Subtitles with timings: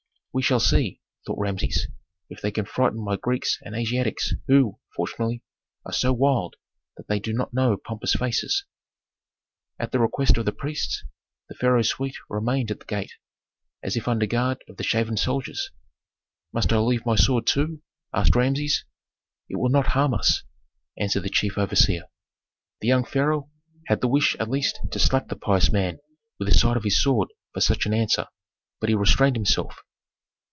[0.33, 1.87] "We shall see," thought Rameses,
[2.29, 5.43] "if they can frighten my Greeks and Asiatics, who, fortunately,
[5.85, 6.55] are so wild
[6.95, 8.63] that they do not know pompous faces."
[9.77, 11.03] At the request of the priests,
[11.49, 13.11] the pharaoh's suite remained at the gate,
[13.83, 15.69] as if under guard of the shaven soldiers.
[16.53, 17.81] "Must I leave my sword too?"
[18.13, 18.85] asked Rameses.
[19.49, 20.43] "It will not harm us,"
[20.97, 22.03] answered the chief overseer.
[22.79, 23.51] The young pharaoh
[23.87, 25.97] had the wish at least to slap the pious man
[26.39, 28.27] with the side of his sword for such an answer,
[28.79, 29.83] but he restrained himself.